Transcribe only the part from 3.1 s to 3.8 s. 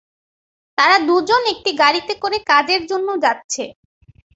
যাচ্ছে।